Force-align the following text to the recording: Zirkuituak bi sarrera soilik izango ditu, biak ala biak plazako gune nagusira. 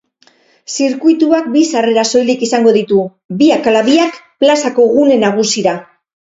Zirkuituak 0.75 1.51
bi 1.55 1.61
sarrera 1.73 2.05
soilik 2.11 2.45
izango 2.47 2.73
ditu, 2.79 3.03
biak 3.43 3.69
ala 3.73 3.85
biak 3.91 4.19
plazako 4.45 4.89
gune 4.97 5.21
nagusira. 5.27 5.77